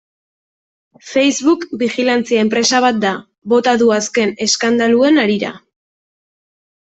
[1.09, 3.11] Facebook bijilantzia enpresa bat da,
[3.53, 5.53] bota du azken eskandaluen harira.